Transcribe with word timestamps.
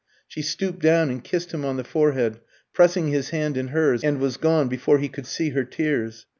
She 0.27 0.41
stooped 0.41 0.79
down 0.79 1.11
and 1.11 1.23
kissed 1.23 1.53
him 1.53 1.63
on 1.63 1.77
the 1.77 1.83
forehead, 1.83 2.39
pressing 2.73 3.09
his 3.09 3.29
hand 3.29 3.55
in 3.55 3.67
hers, 3.67 4.03
and 4.03 4.17
was 4.19 4.37
gone 4.37 4.67
before 4.67 4.97
he 4.97 5.07
could 5.09 5.27
see 5.27 5.51
her 5.51 5.63
tears. 5.63 6.25